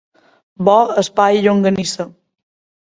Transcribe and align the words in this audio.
Bo 0.69 0.77
és 1.03 1.11
pa 1.21 1.29
i 1.37 1.45
llonganissa. 1.45 2.09